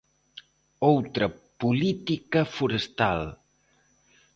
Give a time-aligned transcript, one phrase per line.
[0.91, 1.27] Outra
[1.61, 3.21] política forestal.